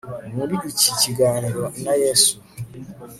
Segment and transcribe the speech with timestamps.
[0.35, 2.33] muri iki kiganiro na yesu